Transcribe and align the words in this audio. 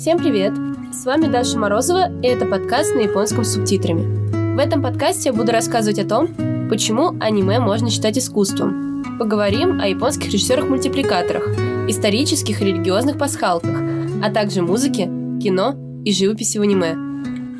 Всем 0.00 0.16
привет! 0.16 0.54
С 0.94 1.04
вами 1.04 1.26
Даша 1.26 1.58
Морозова, 1.58 2.10
и 2.22 2.26
это 2.26 2.46
подкаст 2.46 2.94
на 2.94 3.00
японском 3.00 3.44
с 3.44 3.52
субтитрами. 3.52 4.54
В 4.54 4.58
этом 4.58 4.82
подкасте 4.82 5.28
я 5.28 5.34
буду 5.34 5.52
рассказывать 5.52 5.98
о 5.98 6.08
том, 6.08 6.28
почему 6.70 7.18
аниме 7.20 7.60
можно 7.60 7.90
считать 7.90 8.16
искусством. 8.16 9.04
Поговорим 9.18 9.78
о 9.78 9.86
японских 9.86 10.32
режиссерах-мультипликаторах, 10.32 11.46
исторических 11.90 12.62
и 12.62 12.64
религиозных 12.64 13.18
пасхалках, 13.18 13.76
а 14.24 14.32
также 14.32 14.62
музыке, 14.62 15.04
кино 15.04 15.74
и 16.06 16.14
живописи 16.14 16.56
в 16.56 16.62
аниме. 16.62 16.96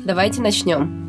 Давайте 0.03 0.41
начнем. 0.41 0.99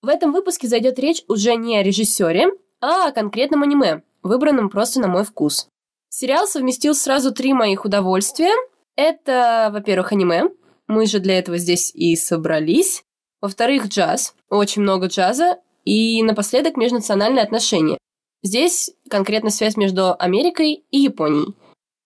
В 0.00 0.06
этом 0.06 0.30
выпуске 0.32 0.68
зайдет 0.68 1.00
речь 1.00 1.24
уже 1.26 1.56
не 1.56 1.76
о 1.76 1.82
режиссере, 1.82 2.50
а 2.80 3.08
о 3.08 3.12
конкретном 3.12 3.64
аниме, 3.64 4.02
выбранном 4.22 4.70
просто 4.70 5.00
на 5.00 5.08
мой 5.08 5.24
вкус. 5.24 5.71
Сериал 6.14 6.46
совместил 6.46 6.94
сразу 6.94 7.32
три 7.32 7.54
моих 7.54 7.86
удовольствия. 7.86 8.52
Это, 8.96 9.70
во-первых, 9.72 10.12
аниме. 10.12 10.42
Мы 10.86 11.06
же 11.06 11.20
для 11.20 11.38
этого 11.38 11.56
здесь 11.56 11.90
и 11.94 12.16
собрались. 12.16 13.02
Во-вторых, 13.40 13.86
джаз. 13.86 14.34
Очень 14.50 14.82
много 14.82 15.06
джаза. 15.06 15.60
И 15.86 16.22
напоследок 16.22 16.76
межнациональные 16.76 17.42
отношения. 17.42 17.96
Здесь 18.42 18.90
конкретно 19.08 19.48
связь 19.48 19.78
между 19.78 20.14
Америкой 20.18 20.84
и 20.90 20.98
Японией. 20.98 21.54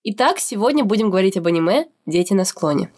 Итак, 0.05 0.38
сегодня 0.38 0.84
будем 0.84 1.11
говорить 1.11 1.36
об 1.36 1.48
аниме 1.48 1.86
«Дети 2.06 2.33
на 2.33 2.45
склоне». 2.45 2.92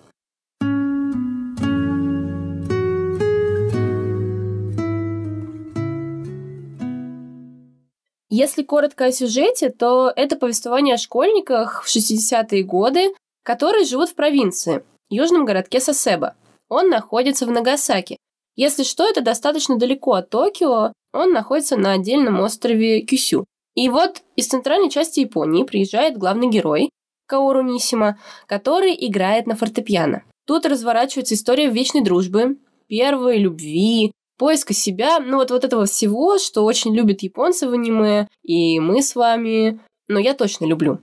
Если 8.31 8.63
коротко 8.63 9.07
о 9.07 9.13
сюжете, 9.13 9.71
то 9.71 10.13
это 10.15 10.37
повествование 10.37 10.95
о 10.95 10.99
школьниках 10.99 11.83
в 11.83 11.89
60-е 11.89 12.63
годы, 12.63 13.15
которые 13.43 13.85
живут 13.85 14.11
в 14.11 14.15
провинции, 14.15 14.85
южном 15.09 15.47
городке 15.47 15.81
Сосеба. 15.81 16.35
Он 16.69 16.91
находится 16.91 17.47
в 17.47 17.51
Нагасаки. 17.51 18.19
Если 18.55 18.83
что, 18.83 19.09
это 19.09 19.23
достаточно 19.23 19.79
далеко 19.79 20.13
от 20.13 20.29
Токио, 20.29 20.93
он 21.13 21.33
находится 21.33 21.77
на 21.77 21.93
отдельном 21.93 22.41
острове 22.41 23.01
Кюсю. 23.01 23.47
И 23.75 23.89
вот 23.89 24.23
из 24.37 24.49
центральной 24.49 24.91
части 24.91 25.21
Японии 25.21 25.65
приезжает 25.65 26.19
главный 26.19 26.49
герой 26.49 26.91
Каору 27.27 27.63
Нисима, 27.63 28.19
который 28.47 28.95
играет 28.99 29.47
на 29.47 29.55
фортепиано. 29.55 30.25
Тут 30.47 30.67
разворачивается 30.67 31.35
история 31.35 31.69
вечной 31.69 32.03
дружбы, 32.03 32.59
первой 32.89 33.39
любви, 33.39 34.13
поиска 34.39 34.73
себя, 34.73 35.19
ну 35.19 35.37
вот, 35.37 35.51
вот 35.51 35.65
этого 35.65 35.85
всего, 35.85 36.39
что 36.39 36.65
очень 36.65 36.95
любят 36.95 37.23
японцы 37.23 37.69
в 37.69 37.73
аниме, 37.73 38.29
и 38.43 38.81
мы 38.81 39.03
с 39.03 39.15
вами, 39.15 39.81
но 40.07 40.19
я 40.19 40.35
точно 40.35 40.65
люблю. 40.65 41.01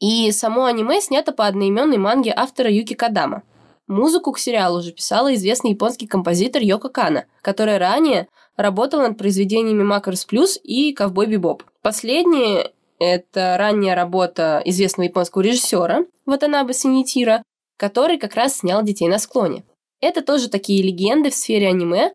И 0.00 0.30
само 0.32 0.66
аниме 0.66 1.00
снято 1.00 1.32
по 1.32 1.46
одноименной 1.46 1.98
манге 1.98 2.32
автора 2.36 2.70
Юки 2.70 2.94
Кадама. 2.94 3.42
Музыку 3.86 4.32
к 4.32 4.38
сериалу 4.38 4.78
уже 4.78 4.92
писала 4.92 5.34
известный 5.34 5.70
японский 5.70 6.06
композитор 6.06 6.62
Йоко 6.62 6.88
Кана, 6.88 7.26
которая 7.42 7.78
ранее 7.78 8.28
работала 8.56 9.08
над 9.08 9.18
произведениями 9.18 9.82
Макрос 9.82 10.24
Плюс 10.24 10.58
и 10.62 10.92
Ковбой 10.92 11.26
Бибоп. 11.26 11.64
Последние— 11.82 12.72
это 12.98 13.56
ранняя 13.58 13.94
работа 13.94 14.62
известного 14.64 15.08
японского 15.08 15.42
режиссера 15.42 16.06
Ватанабе 16.24 16.72
Синитира, 16.72 17.42
который 17.76 18.18
как 18.18 18.34
раз 18.34 18.58
снял 18.58 18.82
«Детей 18.82 19.08
на 19.08 19.18
склоне». 19.18 19.64
Это 20.00 20.22
тоже 20.22 20.48
такие 20.48 20.82
легенды 20.82 21.30
в 21.30 21.34
сфере 21.34 21.68
аниме, 21.68 22.12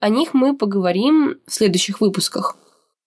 о 0.00 0.08
них 0.08 0.34
мы 0.34 0.56
поговорим 0.56 1.40
в 1.46 1.52
следующих 1.52 2.00
выпусках. 2.00 2.56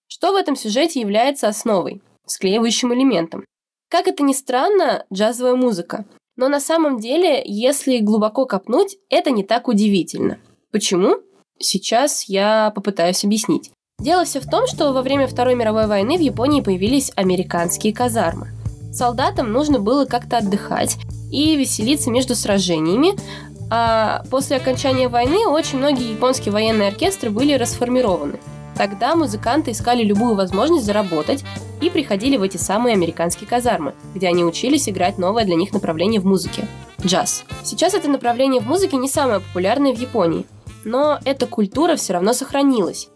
Что 0.08 0.32
в 0.32 0.36
этом 0.36 0.56
сюжете 0.56 1.00
является 1.00 1.48
основой, 1.48 2.02
склеивающим 2.26 2.92
элементом? 2.92 3.44
Как 3.88 4.06
это 4.06 4.22
ни 4.22 4.32
странно, 4.32 5.04
джазовая 5.12 5.54
музыка. 5.54 6.04
Но 6.36 6.48
на 6.48 6.60
самом 6.60 6.98
деле, 6.98 7.42
если 7.44 7.98
глубоко 7.98 8.46
копнуть, 8.46 8.96
это 9.08 9.30
не 9.30 9.42
так 9.42 9.68
удивительно. 9.68 10.38
Почему? 10.72 11.16
Сейчас 11.58 12.24
я 12.24 12.72
попытаюсь 12.74 13.24
объяснить. 13.24 13.70
Дело 14.00 14.24
все 14.24 14.40
в 14.40 14.48
том, 14.48 14.66
что 14.66 14.92
во 14.92 15.02
время 15.02 15.26
Второй 15.26 15.54
мировой 15.54 15.86
войны 15.86 16.16
в 16.16 16.20
Японии 16.20 16.62
появились 16.62 17.12
американские 17.16 17.92
казармы. 17.92 18.48
Солдатам 18.92 19.52
нужно 19.52 19.78
было 19.78 20.06
как-то 20.06 20.38
отдыхать 20.38 20.96
и 21.30 21.56
веселиться 21.56 22.10
между 22.10 22.34
сражениями, 22.34 23.14
а 23.70 24.22
после 24.30 24.56
окончания 24.56 25.08
войны 25.08 25.46
очень 25.46 25.78
многие 25.78 26.10
японские 26.12 26.52
военные 26.52 26.88
оркестры 26.88 27.30
были 27.30 27.54
расформированы. 27.54 28.40
Тогда 28.76 29.14
музыканты 29.14 29.70
искали 29.72 30.02
любую 30.02 30.34
возможность 30.34 30.86
заработать 30.86 31.44
и 31.80 31.90
приходили 31.90 32.36
в 32.36 32.42
эти 32.42 32.56
самые 32.56 32.94
американские 32.94 33.48
казармы, 33.48 33.94
где 34.14 34.28
они 34.28 34.44
учились 34.44 34.88
играть 34.88 35.18
новое 35.18 35.44
для 35.44 35.54
них 35.54 35.72
направление 35.72 36.20
в 36.20 36.26
музыке– 36.26 36.66
джаз. 37.04 37.44
Сейчас 37.62 37.94
это 37.94 38.08
направление 38.08 38.60
в 38.60 38.66
музыке 38.66 38.96
не 38.96 39.08
самое 39.08 39.40
популярное 39.40 39.94
в 39.94 39.98
Японии, 39.98 40.46
но 40.84 41.18
эта 41.24 41.46
культура 41.46 41.96
все 41.96 42.14
равно 42.14 42.32
сохранилась. 42.32 43.08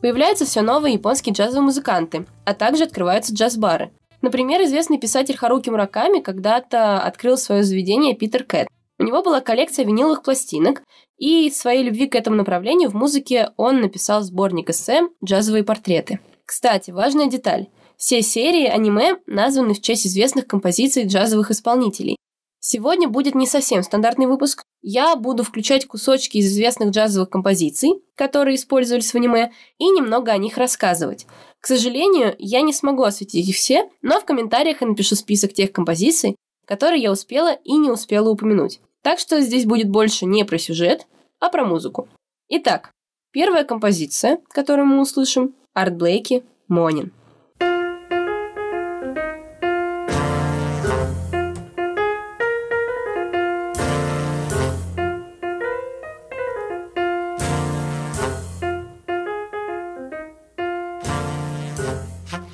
Появляются 0.00 0.44
все 0.44 0.60
новые 0.60 0.94
японские 0.94 1.34
джазовые 1.34 1.62
музыканты, 1.62 2.26
а 2.44 2.54
также 2.54 2.84
открываются 2.84 3.32
джаз-бары. 3.32 3.90
Например, 4.22 4.62
известный 4.62 4.98
писатель 4.98 5.36
Харуки 5.36 5.68
Мураками 5.68 6.20
когда-то 6.20 6.98
открыл 6.98 7.36
свое 7.36 7.62
заведение 7.62 8.14
Питер 8.14 8.44
Кэт, 8.44 8.68
у 8.98 9.02
него 9.02 9.22
была 9.22 9.40
коллекция 9.40 9.84
виниловых 9.84 10.22
пластинок, 10.22 10.82
и 11.18 11.50
своей 11.50 11.82
любви 11.82 12.06
к 12.06 12.14
этому 12.14 12.36
направлению 12.36 12.90
в 12.90 12.94
музыке 12.94 13.50
он 13.56 13.80
написал 13.80 14.22
сборник 14.22 14.70
эссе 14.70 15.08
«Джазовые 15.24 15.64
портреты». 15.64 16.20
Кстати, 16.44 16.90
важная 16.90 17.26
деталь. 17.26 17.68
Все 17.96 18.22
серии 18.22 18.66
аниме 18.66 19.16
названы 19.26 19.74
в 19.74 19.80
честь 19.80 20.06
известных 20.06 20.46
композиций 20.46 21.06
джазовых 21.06 21.50
исполнителей. 21.50 22.16
Сегодня 22.60 23.08
будет 23.08 23.34
не 23.34 23.46
совсем 23.46 23.82
стандартный 23.82 24.26
выпуск. 24.26 24.62
Я 24.80 25.16
буду 25.16 25.42
включать 25.42 25.86
кусочки 25.86 26.38
из 26.38 26.46
известных 26.46 26.90
джазовых 26.90 27.28
композиций, 27.28 28.02
которые 28.16 28.56
использовались 28.56 29.12
в 29.12 29.14
аниме, 29.14 29.52
и 29.78 29.84
немного 29.90 30.32
о 30.32 30.38
них 30.38 30.56
рассказывать. 30.56 31.26
К 31.60 31.66
сожалению, 31.66 32.34
я 32.38 32.62
не 32.62 32.72
смогу 32.72 33.02
осветить 33.02 33.48
их 33.48 33.56
все, 33.56 33.88
но 34.02 34.18
в 34.18 34.24
комментариях 34.24 34.80
я 34.80 34.86
напишу 34.86 35.14
список 35.14 35.52
тех 35.52 35.72
композиций, 35.72 36.36
которые 36.66 37.02
я 37.02 37.12
успела 37.12 37.52
и 37.52 37.76
не 37.76 37.90
успела 37.90 38.28
упомянуть. 38.28 38.80
Так 39.02 39.18
что 39.18 39.40
здесь 39.40 39.66
будет 39.66 39.88
больше 39.88 40.26
не 40.26 40.44
про 40.44 40.58
сюжет, 40.58 41.06
а 41.40 41.48
про 41.50 41.64
музыку. 41.64 42.08
Итак, 42.48 42.90
первая 43.32 43.64
композиция, 43.64 44.40
которую 44.48 44.86
мы 44.86 45.00
услышим, 45.00 45.54
Арт 45.74 45.96
Блейки 45.96 46.44
«Монин». 46.68 47.12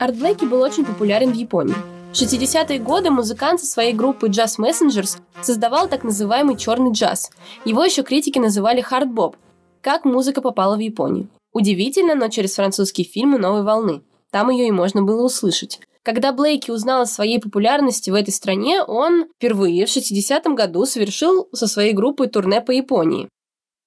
Арт 0.00 0.16
Блейки 0.16 0.46
был 0.46 0.62
очень 0.62 0.86
популярен 0.86 1.30
в 1.30 1.34
Японии. 1.34 1.74
В 2.10 2.12
60-е 2.12 2.80
годы 2.80 3.10
музыкант 3.10 3.60
со 3.60 3.66
своей 3.66 3.92
группы 3.92 4.26
Jazz 4.26 4.58
Messengers 4.58 5.18
создавал 5.42 5.88
так 5.88 6.02
называемый 6.02 6.56
черный 6.56 6.90
джаз. 6.90 7.30
Его 7.64 7.84
еще 7.84 8.02
критики 8.02 8.36
называли 8.36 8.80
хардбоп. 8.80 9.36
Как 9.80 10.04
музыка 10.04 10.42
попала 10.42 10.74
в 10.74 10.80
Японию? 10.80 11.28
Удивительно, 11.52 12.16
но 12.16 12.28
через 12.28 12.56
французские 12.56 13.06
фильмы 13.06 13.38
новой 13.38 13.62
волны. 13.62 14.02
Там 14.32 14.50
ее 14.50 14.66
и 14.66 14.72
можно 14.72 15.02
было 15.02 15.24
услышать. 15.24 15.78
Когда 16.02 16.32
Блейки 16.32 16.72
узнал 16.72 17.02
о 17.02 17.06
своей 17.06 17.38
популярности 17.38 18.10
в 18.10 18.14
этой 18.14 18.32
стране, 18.32 18.82
он 18.82 19.26
впервые 19.36 19.86
в 19.86 19.88
60-м 19.88 20.56
году 20.56 20.86
совершил 20.86 21.48
со 21.52 21.68
своей 21.68 21.92
группой 21.92 22.26
турне 22.26 22.60
по 22.60 22.72
Японии. 22.72 23.28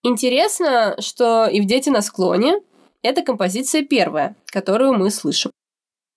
Интересно, 0.01 0.96
что 0.99 1.47
и 1.47 1.59
в 1.59 1.66
«Дети 1.66 1.90
на 1.90 2.02
склоне» 2.02 2.59
эта 3.02 3.22
композиция 3.22 3.84
первая, 3.84 4.37
которую 4.46 4.93
мы 4.93 5.09
слышим. 5.09 5.52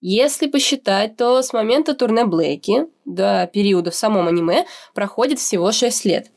Если 0.00 0.46
посчитать, 0.46 1.16
то 1.16 1.40
с 1.42 1.52
момента 1.52 1.94
турне 1.94 2.24
Блейки 2.24 2.86
до 3.04 3.48
периода 3.52 3.90
в 3.90 3.94
самом 3.94 4.28
аниме 4.28 4.66
проходит 4.94 5.38
всего 5.38 5.72
6 5.72 6.04
лет. 6.04 6.30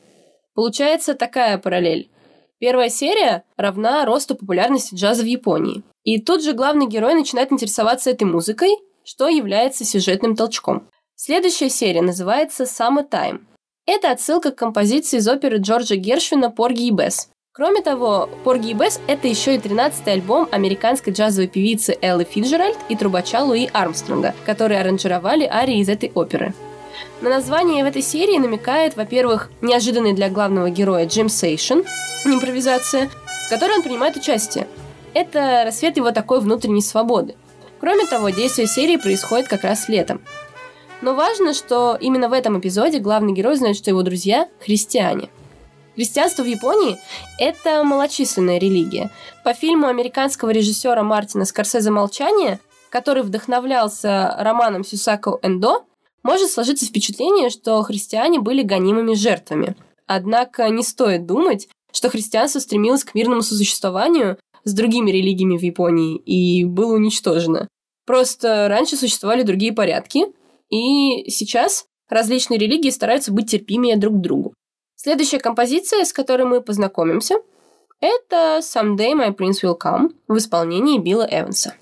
Получается 0.54 1.14
такая 1.14 1.58
параллель. 1.58 2.10
Первая 2.58 2.88
серия 2.88 3.44
равна 3.56 4.04
росту 4.04 4.34
популярности 4.34 4.94
джаза 4.94 5.22
в 5.22 5.26
Японии. 5.26 5.82
И 6.04 6.20
тут 6.20 6.42
же 6.42 6.52
главный 6.52 6.86
герой 6.86 7.14
начинает 7.14 7.52
интересоваться 7.52 8.10
этой 8.10 8.24
музыкой, 8.24 8.70
что 9.04 9.28
является 9.28 9.84
сюжетным 9.84 10.36
толчком. 10.36 10.88
Следующая 11.14 11.70
серия 11.70 12.02
называется 12.02 12.64
«Summer 12.64 13.08
Time». 13.08 13.40
Это 13.86 14.10
отсылка 14.10 14.52
к 14.52 14.58
композиции 14.58 15.18
из 15.18 15.28
оперы 15.28 15.58
Джорджа 15.58 15.96
Гершвина 15.96 16.50
«Порги 16.50 16.84
и 16.84 16.90
Бесс». 16.90 17.30
Кроме 17.52 17.82
того, 17.82 18.28
и 18.44 18.74
Бесс— 18.74 19.00
это 19.08 19.26
еще 19.26 19.56
и 19.56 19.58
13-й 19.58 20.12
альбом 20.12 20.48
американской 20.52 21.12
джазовой 21.12 21.48
певицы 21.48 21.98
Эллы 22.00 22.22
Фиджеральд 22.22 22.78
и 22.88 22.94
трубача 22.94 23.42
Луи 23.42 23.68
Армстронга, 23.72 24.36
которые 24.46 24.80
аранжировали 24.80 25.46
арии 25.46 25.80
из 25.80 25.88
этой 25.88 26.12
оперы. 26.14 26.54
На 27.20 27.28
название 27.28 27.82
в 27.82 27.88
этой 27.88 28.02
серии 28.02 28.38
намекает, 28.38 28.96
во-первых, 28.96 29.50
неожиданный 29.62 30.12
для 30.12 30.30
главного 30.30 30.70
героя 30.70 31.06
Джим 31.06 31.28
Сейшн, 31.28 31.80
импровизация, 32.24 33.08
в 33.08 33.50
которой 33.50 33.78
он 33.78 33.82
принимает 33.82 34.16
участие. 34.16 34.68
Это 35.12 35.64
рассвет 35.64 35.96
его 35.96 36.12
такой 36.12 36.40
внутренней 36.40 36.82
свободы. 36.82 37.34
Кроме 37.80 38.06
того, 38.06 38.30
действие 38.30 38.68
серии 38.68 38.96
происходит 38.96 39.48
как 39.48 39.64
раз 39.64 39.88
летом. 39.88 40.20
Но 41.00 41.14
важно, 41.14 41.52
что 41.52 41.98
именно 42.00 42.28
в 42.28 42.32
этом 42.32 42.60
эпизоде 42.60 43.00
главный 43.00 43.32
герой 43.32 43.56
знает, 43.56 43.76
что 43.76 43.90
его 43.90 44.02
друзья– 44.02 44.48
христиане. 44.64 45.30
Христианство 46.00 46.44
в 46.44 46.46
Японии– 46.46 46.96
это 47.38 47.84
малочисленная 47.84 48.56
религия. 48.56 49.10
По 49.44 49.52
фильму 49.52 49.86
американского 49.86 50.48
режиссера 50.48 51.02
Мартина 51.02 51.44
Скорсезе 51.44 51.90
«Молчание», 51.90 52.58
который 52.88 53.22
вдохновлялся 53.22 54.34
романом 54.38 54.82
Сюсако 54.82 55.38
Эндо, 55.42 55.84
может 56.22 56.50
сложиться 56.50 56.86
впечатление, 56.86 57.50
что 57.50 57.82
христиане 57.82 58.40
были 58.40 58.62
гонимыми 58.62 59.12
жертвами. 59.12 59.76
Однако 60.06 60.70
не 60.70 60.82
стоит 60.82 61.26
думать, 61.26 61.68
что 61.92 62.08
христианство 62.08 62.60
стремилось 62.60 63.04
к 63.04 63.14
мирному 63.14 63.42
сосуществованию 63.42 64.38
с 64.64 64.72
другими 64.72 65.10
религиями 65.10 65.58
в 65.58 65.62
Японии 65.62 66.16
и 66.16 66.64
было 66.64 66.94
уничтожено. 66.94 67.68
Просто 68.06 68.68
раньше 68.70 68.96
существовали 68.96 69.42
другие 69.42 69.74
порядки, 69.74 70.28
и 70.70 71.28
сейчас 71.28 71.84
различные 72.08 72.56
религии 72.56 72.88
стараются 72.88 73.32
быть 73.32 73.50
терпимее 73.50 73.98
друг 73.98 74.14
к 74.14 74.20
другу. 74.22 74.54
Следующая 75.02 75.38
композиция, 75.38 76.04
с 76.04 76.12
которой 76.12 76.42
мы 76.42 76.60
познакомимся, 76.60 77.36
это 78.02 78.58
«Someday 78.60 79.14
My 79.14 79.34
Prince 79.34 79.62
Will 79.62 79.78
Come» 79.82 80.10
в 80.28 80.36
исполнении 80.36 80.98
Билла 80.98 81.26
Эванса. 81.30 81.72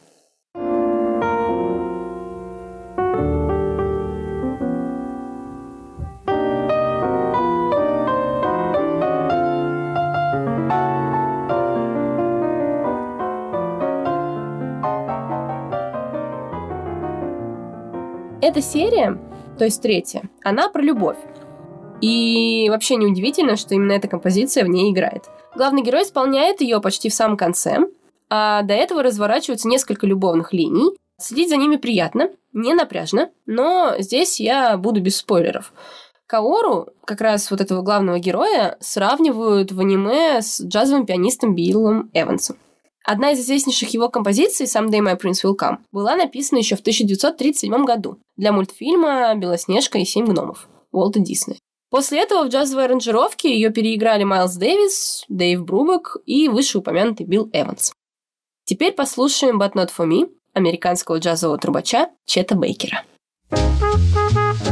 Эта 18.40 18.62
серия, 18.62 19.18
то 19.58 19.64
есть 19.64 19.82
третья, 19.82 20.22
она 20.44 20.68
про 20.68 20.80
любовь. 20.80 21.18
И 22.00 22.68
вообще 22.70 22.96
неудивительно, 22.96 23.56
что 23.56 23.74
именно 23.74 23.92
эта 23.92 24.08
композиция 24.08 24.64
в 24.64 24.68
ней 24.68 24.92
играет. 24.92 25.24
Главный 25.56 25.82
герой 25.82 26.02
исполняет 26.02 26.60
ее 26.60 26.80
почти 26.80 27.08
в 27.08 27.14
самом 27.14 27.36
конце, 27.36 27.78
а 28.30 28.62
до 28.62 28.74
этого 28.74 29.02
разворачиваются 29.02 29.68
несколько 29.68 30.06
любовных 30.06 30.52
линий. 30.52 30.96
Следить 31.20 31.48
за 31.48 31.56
ними 31.56 31.76
приятно, 31.76 32.30
не 32.52 32.74
напряжно, 32.74 33.30
но 33.46 33.94
здесь 33.98 34.38
я 34.38 34.76
буду 34.76 35.00
без 35.00 35.16
спойлеров. 35.16 35.72
Каору, 36.26 36.88
как 37.04 37.20
раз 37.22 37.50
вот 37.50 37.60
этого 37.60 37.82
главного 37.82 38.18
героя, 38.18 38.76
сравнивают 38.80 39.72
в 39.72 39.80
аниме 39.80 40.42
с 40.42 40.62
джазовым 40.62 41.06
пианистом 41.06 41.54
Биллом 41.54 42.10
Эвансом. 42.12 42.56
Одна 43.02 43.32
из 43.32 43.40
известнейших 43.40 43.88
его 43.94 44.10
композиций 44.10 44.66
«Someday 44.66 45.00
My 45.00 45.18
Prince 45.18 45.42
Will 45.42 45.56
Come» 45.58 45.78
была 45.90 46.14
написана 46.14 46.58
еще 46.58 46.76
в 46.76 46.80
1937 46.80 47.84
году 47.84 48.18
для 48.36 48.52
мультфильма 48.52 49.34
«Белоснежка 49.34 49.98
и 49.98 50.04
семь 50.04 50.26
гномов» 50.26 50.68
Уолта 50.92 51.18
Диснея. 51.18 51.58
После 51.90 52.20
этого 52.20 52.44
в 52.44 52.48
джазовой 52.48 52.84
аранжировке 52.84 53.52
ее 53.52 53.70
переиграли 53.70 54.24
Майлз 54.24 54.56
Дэвис, 54.56 55.24
Дэйв 55.28 55.64
Брубок 55.64 56.18
и 56.26 56.48
вышеупомянутый 56.48 57.26
Билл 57.26 57.48
Эванс. 57.52 57.92
Теперь 58.64 58.92
послушаем 58.92 59.60
«But 59.60 59.72
Not 59.72 59.90
For 59.96 60.06
Me» 60.06 60.30
американского 60.52 61.18
джазового 61.18 61.58
трубача 61.58 62.10
Чета 62.26 62.54
Бейкера. 62.54 63.04
thank 63.50 64.66
you 64.66 64.67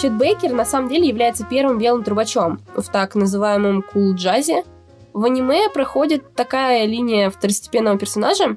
Чет 0.00 0.16
Бейкер 0.16 0.52
на 0.54 0.64
самом 0.64 0.88
деле 0.88 1.08
является 1.08 1.44
первым 1.44 1.76
белым 1.76 2.02
трубачом 2.02 2.58
в 2.74 2.90
так 2.90 3.14
называемом 3.14 3.82
кул-джазе. 3.82 4.64
В 5.12 5.24
аниме 5.26 5.68
проходит 5.68 6.34
такая 6.34 6.86
линия 6.86 7.28
второстепенного 7.28 7.98
персонажа, 7.98 8.56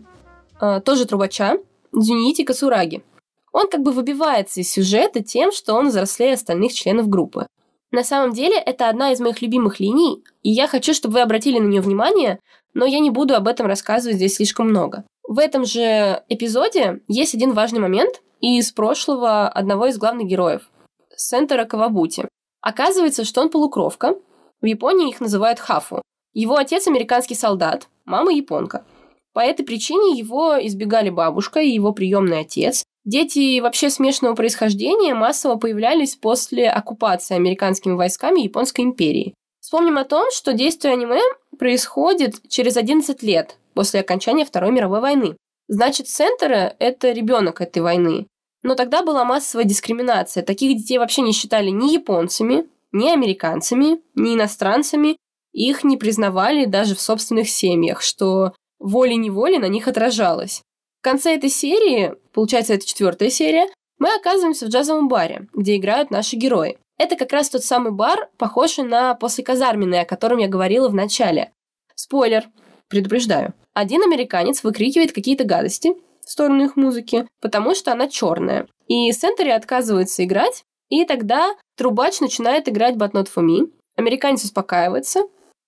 э, 0.62 0.80
тоже 0.80 1.06
трубача, 1.06 1.57
Дзюнити 1.92 2.45
Касураги. 2.45 3.04
Он 3.51 3.68
как 3.68 3.81
бы 3.81 3.92
выбивается 3.92 4.62
из 4.62 4.72
сюжета 4.72 5.22
тем, 5.22 5.51
что 5.51 5.74
он 5.74 5.90
взрослее 5.90 6.36
остальных 6.36 6.72
членов 6.72 7.10
группы. 7.10 7.45
На 7.92 8.06
самом 8.06 8.31
деле, 8.31 8.56
это 8.56 8.88
одна 8.88 9.12
из 9.12 9.19
моих 9.19 9.42
любимых 9.42 9.81
линий, 9.81 10.24
и 10.44 10.50
я 10.50 10.69
хочу, 10.69 10.94
чтобы 10.94 11.16
вы 11.16 11.22
обратили 11.24 11.60
на 11.60 11.68
нее 11.68 11.81
внимание, 11.81 12.40
но 12.74 12.86
я 12.86 13.00
не 13.00 13.10
буду 13.10 13.36
об 13.36 13.50
этом 13.50 13.68
рассказывать 13.68 14.16
здесь 14.16 14.36
слишком 14.36 14.69
много. 14.69 15.04
В 15.28 15.40
этом 15.40 15.66
же 15.66 16.24
эпизоде 16.30 17.01
есть 17.10 17.36
один 17.36 17.51
важный 17.51 17.81
момент 17.81 18.22
из 18.40 18.72
прошлого 18.72 19.50
одного 19.50 19.88
из 19.88 19.98
главных 19.98 20.28
героев. 20.28 20.69
Сентера 21.15 21.65
Кавабути. 21.65 22.27
Оказывается, 22.62 23.25
что 23.25 23.42
он 23.42 23.50
полукровка. 23.50 24.15
В 24.62 24.65
Японии 24.65 25.10
их 25.10 25.19
называют 25.19 25.60
хафу. 25.60 26.01
Его 26.33 26.56
отец 26.56 26.88
американский 26.88 27.36
солдат, 27.36 27.88
мама 28.06 28.31
японка. 28.31 28.86
По 29.33 29.39
этой 29.39 29.63
причине 29.65 30.18
его 30.18 30.56
избегали 30.65 31.10
бабушка 31.10 31.60
и 31.60 31.69
его 31.69 31.92
приемный 31.92 32.39
отец. 32.39 32.83
Дети 33.04 33.60
вообще 33.60 33.89
смешанного 33.89 34.36
происхождения 34.36 35.13
массово 35.13 35.56
появлялись 35.56 36.15
после 36.15 36.69
оккупации 36.69 37.36
американскими 37.36 37.94
войсками 37.94 38.42
Японской 38.42 38.81
империи. 38.81 39.33
Вспомним 39.59 39.98
о 39.98 40.06
том, 40.06 40.31
что 40.31 40.54
действие 40.54 40.94
аниме 40.94 41.19
происходит 41.57 42.36
через 42.48 42.77
11 42.77 43.21
лет 43.24 43.57
после 43.74 44.00
окончания 44.00 44.45
Второй 44.45 44.71
мировой 44.71 45.01
войны. 45.01 45.36
Значит, 45.68 46.07
Сентера– 46.07 46.75
это 46.80 47.12
ребенок 47.12 47.62
этой 47.62 47.81
войны. 47.81 48.27
Но 48.63 48.75
тогда 48.75 49.04
была 49.04 49.25
массовая 49.25 49.65
дискриминация. 49.65 50.44
Таких 50.44 50.77
детей 50.77 50.98
вообще 50.98 51.21
не 51.21 51.33
считали 51.33 51.69
ни 51.69 51.92
японцами, 51.92 52.65
ни 52.92 53.10
американцами, 53.10 54.00
ни 54.15 54.33
иностранцами. 54.33 55.18
Их 55.51 55.83
не 55.83 55.98
признавали 55.98 56.65
даже 56.65 56.95
в 56.95 57.01
собственных 57.01 57.50
семьях, 57.50 58.01
что 58.01 58.54
волей-неволей 58.80 59.60
на 59.60 59.68
них 59.68 59.88
отражалось. 59.88 60.62
В 61.01 61.04
конце 61.04 61.36
этой 61.36 61.50
серии, 61.50 62.13
получается, 62.31 62.74
это 62.74 62.86
четвертая 62.86 63.30
серия, 63.30 63.68
мы 64.00 64.13
оказываемся 64.15 64.66
в 64.66 64.69
джазовом 64.69 65.07
баре, 65.07 65.48
где 65.54 65.75
играют 65.75 66.12
наши 66.12 66.36
герои. 66.36 66.77
Это 66.98 67.16
как 67.16 67.31
раз 67.31 67.49
тот 67.49 67.64
самый 67.64 67.92
бар, 67.92 68.30
похожий 68.38 68.83
на 68.83 69.14
послеказарменный, 69.16 70.02
о 70.02 70.06
котором 70.06 70.38
я 70.38 70.47
говорила 70.47 70.88
в 70.90 70.94
начале. 70.94 71.52
Спойлер, 71.95 72.49
предупреждаю. 72.88 73.54
Один 73.73 74.04
американец 74.04 74.64
выкрикивает 74.64 75.11
какие-то 75.11 75.44
гадости, 75.44 75.94
в 76.25 76.31
сторону 76.31 76.65
их 76.65 76.75
музыки, 76.75 77.27
потому 77.42 77.75
что 77.75 77.92
она 77.92 78.07
черная. 78.07 78.68
И 78.87 79.11
Сентери 79.11 79.49
отказывается 79.49 80.23
играть, 80.23 80.63
и 80.89 81.06
тогда 81.06 81.56
трубач 81.75 82.19
начинает 82.19 82.69
играть 82.69 82.95
But 82.95 83.11
Not 83.11 83.27
For 83.33 83.44
Me. 83.44 83.71
Американец 83.95 84.44
успокаивается. 84.44 85.23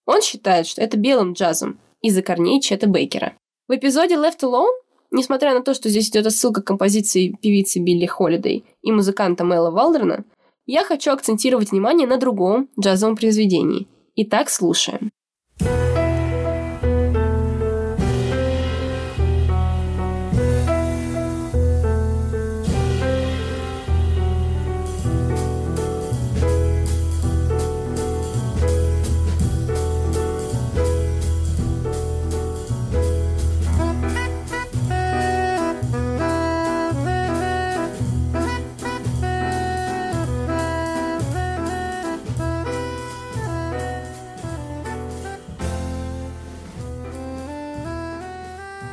Он 0.05 0.21
считает, 0.21 0.67
что 0.67 0.81
это 0.81 0.97
белым 0.97 1.33
джазом 1.33 1.79
из-за 2.01 2.21
корней 2.21 2.61
Чета 2.61 2.87
Бейкера. 2.87 3.33
В 3.67 3.75
эпизоде 3.75 4.15
Left 4.15 4.41
Alone, 4.41 4.73
несмотря 5.11 5.53
на 5.53 5.61
то, 5.61 5.73
что 5.73 5.89
здесь 5.89 6.09
идет 6.09 6.27
отсылка 6.27 6.61
к 6.61 6.67
композиции 6.67 7.35
певицы 7.41 7.79
Билли 7.79 8.05
Холидей 8.05 8.65
и 8.81 8.91
музыканта 8.91 9.43
Мэла 9.43 9.71
Валдерна, 9.71 10.23
я 10.67 10.83
хочу 10.83 11.11
акцентировать 11.11 11.71
внимание 11.71 12.07
на 12.07 12.17
другом 12.17 12.69
джазовом 12.79 13.15
произведении. 13.15 13.87
Итак, 14.15 14.49
слушаем. 14.49 15.11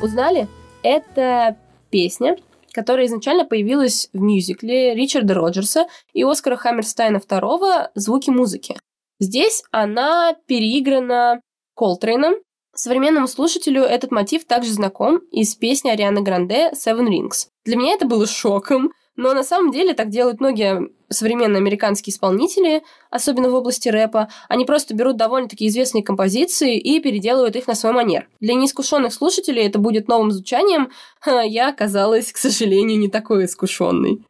Узнали? 0.03 0.49
Это 0.83 1.57
песня, 1.91 2.37
которая 2.73 3.07
изначально 3.07 3.45
появилась 3.45 4.09
в 4.13 4.21
мюзикле 4.21 4.97
Ричарда 4.97 5.33
Роджерса 5.35 5.87
и 6.13 6.25
Оскара 6.25 6.57
Хаммерстайна 6.57 7.19
II 7.19 7.91
«Звуки 7.95 8.31
музыки». 8.31 8.77
Здесь 9.21 9.63
она 9.71 10.35
переиграна 10.47 11.41
Колтрейном. 11.77 12.35
Современному 12.75 13.29
слушателю 13.29 13.83
этот 13.83 14.11
мотив 14.11 14.45
также 14.45 14.73
знаком 14.73 15.19
из 15.31 15.55
песни 15.55 15.91
Арианы 15.91 16.23
Гранде 16.23 16.73
«Seven 16.73 17.07
Rings». 17.07 17.47
Для 17.65 17.77
меня 17.77 17.93
это 17.93 18.05
было 18.05 18.27
шоком, 18.27 18.91
Но 19.17 19.35
на 19.35 19.45
самом 19.45 19.73
деле 19.73 19.93
так 19.93 20.09
делают 20.09 20.41
многие 20.41 20.91
современные 21.11 21.59
американские 21.59 22.13
исполнители, 22.13 22.83
особенно 23.11 23.51
в 23.51 23.55
области 23.55 23.89
рэпа. 23.89 24.29
Они 24.49 24.65
просто 24.65 24.95
берут 24.95 25.17
довольно-таки 25.17 25.67
известные 25.69 26.03
композиции 26.03 26.79
и 26.79 26.99
переделывают 27.01 27.55
их 27.57 27.67
на 27.67 27.75
свой 27.75 27.93
манер. 27.93 28.29
Для 28.41 28.55
неискушенных 28.55 29.13
слушателей 29.13 29.67
это 29.67 29.79
будет 29.79 30.09
новым 30.09 30.31
звучанием. 30.31 30.91
Я 31.45 31.69
оказалась, 31.69 32.33
к 32.33 32.39
сожалению, 32.39 32.99
не 32.99 33.09
такой 33.09 33.45
искушенной. 33.45 34.25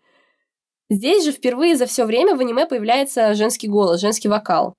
Здесь 0.91 1.25
же 1.25 1.33
впервые 1.33 1.77
за 1.77 1.87
все 1.87 2.05
время 2.05 2.37
в 2.37 2.41
аниме 2.41 2.67
появляется 2.67 3.35
женский 3.35 3.69
голос, 3.69 4.01
женский 4.01 4.29
вокал. 4.29 4.75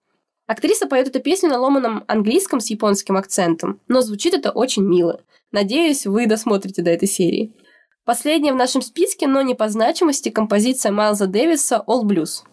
Актриса 0.45 0.87
поет 0.87 1.07
эту 1.07 1.21
песню 1.21 1.49
на 1.49 1.57
ломаном 1.57 2.03
английском 2.07 2.59
с 2.59 2.69
японским 2.69 3.15
акцентом, 3.15 3.79
но 3.87 4.01
звучит 4.01 4.33
это 4.33 4.51
очень 4.51 4.83
мило. 4.83 5.21
Надеюсь, 5.51 6.05
вы 6.05 6.27
досмотрите 6.27 6.81
до 6.81 6.91
этой 6.91 7.07
серии. 7.07 7.53
Последняя 8.05 8.51
в 8.51 8.57
нашем 8.57 8.81
списке, 8.81 9.27
но 9.27 9.41
не 9.41 9.55
по 9.55 9.69
значимости, 9.69 10.27
композиция 10.27 10.91
Майлза 10.91 11.25
Дэвиса 11.25 11.85
«All 11.87 12.03
Blues». 12.03 12.43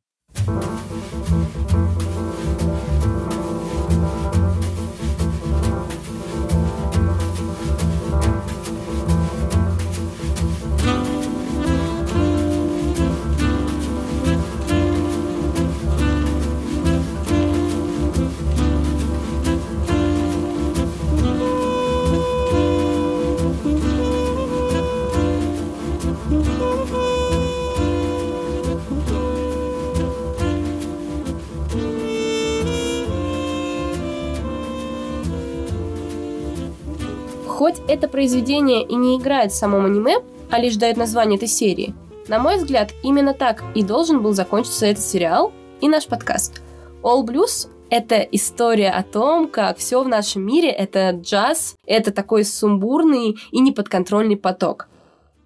Хоть 37.71 37.89
это 37.89 38.09
произведение 38.09 38.83
и 38.83 38.97
не 38.97 39.17
играет 39.17 39.53
в 39.53 39.55
самом 39.55 39.85
аниме, 39.85 40.17
а 40.51 40.59
лишь 40.59 40.75
дает 40.75 40.97
название 40.97 41.37
этой 41.37 41.47
серии, 41.47 41.95
на 42.27 42.41
мой 42.41 42.57
взгляд, 42.57 42.91
именно 43.05 43.33
так 43.33 43.63
и 43.77 43.85
должен 43.85 44.23
был 44.23 44.33
закончиться 44.33 44.87
этот 44.87 45.05
сериал 45.05 45.53
и 45.81 45.89
наш 45.89 46.07
подкаст. 46.09 46.63
All 47.05 47.25
Blues— 47.25 47.69
это 47.91 48.17
история 48.17 48.91
о 48.91 49.05
том, 49.05 49.47
как 49.47 49.79
все 49.79 50.03
в 50.03 50.09
нашем 50.09 50.45
мире— 50.45 50.69
это 50.71 51.11
джаз, 51.11 51.77
это 51.87 52.11
такой 52.11 52.45
сумбурный 52.45 53.37
и 53.53 53.61
неподконтрольный 53.61 54.37
поток. 54.37 54.89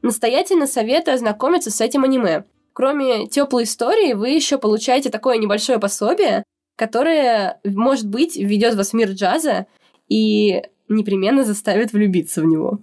Настоятельно 0.01 0.67
советую 0.67 1.17
ознакомиться 1.17 1.71
с 1.71 1.83
этим 1.83 2.05
аниме. 2.05 2.45
Кроме 2.73 3.27
теплой 3.27 3.65
истории, 3.65 4.15
вы 4.15 4.31
еще 4.31 4.57
получаете 4.57 5.11
такое 5.11 5.37
небольшое 5.37 5.79
пособие, 5.79 6.43
которое, 6.77 7.61
может 7.65 8.09
быть, 8.09 8.35
введет 8.37 8.77
вас 8.77 8.91
в 8.91 8.95
мир 8.95 9.11
джаза 9.11 9.67
и 10.09 10.63
непременно 10.89 11.45
заставит 11.45 11.93
влюбиться 11.93 12.43
в 12.43 12.47
него. 12.47 12.81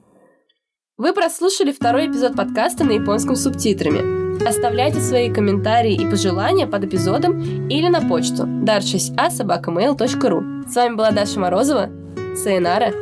Вы 0.98 1.14
прослушали 1.14 1.72
второй 1.72 2.08
эпизод 2.08 2.36
подкаста 2.36 2.84
на 2.84 2.92
японском 2.92 3.36
субтитрами. 3.36 4.22
Оставляйте 4.48 5.00
свои 5.00 5.32
комментарии 5.32 5.96
и 5.96 6.10
пожелания 6.10 6.68
под 6.68 6.86
эпизодом 6.86 7.68
или 7.70 7.88
на 7.88 8.08
почту 8.08 8.44
dar6a.sobakamail.ru 8.44 10.70
С 10.70 10.76
вами 10.76 10.96
была 10.96 11.12
Даша 11.12 11.40
Морозова, 11.40 11.90
Сайонара, 12.36 12.94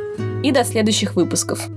и 0.42 0.52
до 0.52 0.64
следующих 0.64 1.16
выпусков. 1.16 1.68